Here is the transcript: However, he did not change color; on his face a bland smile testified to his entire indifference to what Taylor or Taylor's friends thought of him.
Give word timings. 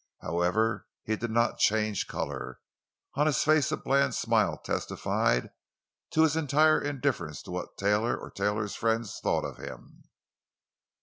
However, 0.23 0.87
he 1.03 1.15
did 1.15 1.29
not 1.29 1.59
change 1.59 2.07
color; 2.07 2.59
on 3.13 3.27
his 3.27 3.43
face 3.43 3.71
a 3.71 3.77
bland 3.77 4.15
smile 4.15 4.57
testified 4.57 5.51
to 6.09 6.23
his 6.23 6.35
entire 6.35 6.81
indifference 6.81 7.43
to 7.43 7.51
what 7.51 7.77
Taylor 7.77 8.17
or 8.17 8.31
Taylor's 8.31 8.73
friends 8.73 9.19
thought 9.21 9.45
of 9.45 9.57
him. 9.57 10.05